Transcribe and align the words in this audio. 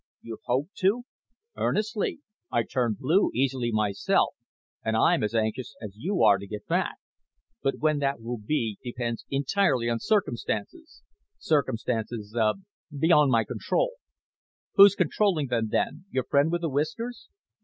"You 0.23 0.39
hope 0.45 0.69
to?" 0.79 1.03
"Earnestly. 1.55 2.21
I 2.51 2.63
turn 2.63 2.95
blue 2.99 3.29
easily 3.35 3.69
myself, 3.71 4.33
and 4.83 4.97
I'm 4.97 5.23
as 5.23 5.35
anxious 5.35 5.75
as 5.79 5.91
you 5.95 6.23
are 6.23 6.39
to 6.39 6.47
get 6.47 6.65
back. 6.65 6.95
But 7.61 7.77
when 7.77 7.99
that 7.99 8.19
will 8.19 8.39
be 8.39 8.79
depends 8.83 9.25
entirely 9.29 9.91
on 9.91 9.99
circumstances. 9.99 11.03
Circumstances, 11.37 12.35
uh, 12.35 12.53
beyond 12.91 13.29
my 13.29 13.43
control." 13.43 13.91
"Who's 14.73 14.95
controlling 14.95 15.49
them, 15.49 15.67
then? 15.69 16.05
Your 16.09 16.23
friend 16.23 16.51
with 16.51 16.61
the 16.61 16.69
whiskers?" 16.71 17.29